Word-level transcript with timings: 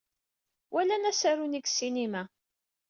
Walan 0.73 1.03
asaru-nni 1.11 1.59
deg 1.59 1.65
ssinima. 1.69 2.23